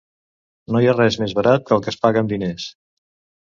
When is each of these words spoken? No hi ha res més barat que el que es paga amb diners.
No 0.75 0.79
hi 0.83 0.89
ha 0.93 0.95
res 0.95 1.17
més 1.25 1.35
barat 1.41 1.67
que 1.67 1.77
el 1.77 1.85
que 1.85 1.93
es 1.93 1.99
paga 2.07 2.25
amb 2.25 2.33
diners. 2.33 2.67